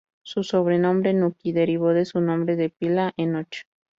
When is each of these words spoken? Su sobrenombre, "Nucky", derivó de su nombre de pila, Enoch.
Su 0.23 0.43
sobrenombre, 0.43 1.13
"Nucky", 1.13 1.51
derivó 1.51 1.93
de 1.93 2.05
su 2.05 2.21
nombre 2.21 2.55
de 2.55 2.71
pila, 2.71 3.13
Enoch. 3.17 3.65